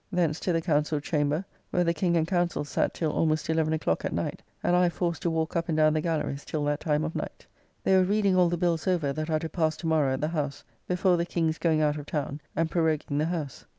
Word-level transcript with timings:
Thence 0.11 0.39
to 0.39 0.51
the 0.51 0.63
Councell 0.63 0.99
chamber; 0.99 1.45
where 1.69 1.83
the 1.83 1.93
King 1.93 2.17
and 2.17 2.27
Councell 2.27 2.63
sat 2.65 2.91
till 2.91 3.11
almost 3.11 3.51
eleven 3.51 3.71
o'clock 3.71 4.03
at 4.03 4.11
night, 4.11 4.41
and 4.63 4.75
I 4.75 4.89
forced 4.89 5.21
to 5.21 5.29
walk 5.29 5.55
up 5.55 5.67
and 5.69 5.77
down 5.77 5.93
the 5.93 6.01
gallerys 6.01 6.43
till 6.43 6.63
that 6.63 6.79
time 6.79 7.03
of 7.03 7.13
night. 7.15 7.45
They 7.83 7.95
were 7.95 8.03
reading 8.03 8.35
all 8.35 8.49
the 8.49 8.57
bills 8.57 8.87
over 8.87 9.13
that 9.13 9.29
are 9.29 9.37
to 9.37 9.47
pass 9.47 9.77
to 9.77 9.85
morrow 9.85 10.13
at 10.15 10.21
the 10.21 10.29
House, 10.29 10.63
before 10.87 11.17
the 11.17 11.25
King's 11.27 11.59
going 11.59 11.81
out 11.83 11.97
of 11.99 12.07
town 12.07 12.41
and 12.55 12.71
proroguing 12.71 13.19
the 13.19 13.25
House. 13.27 13.67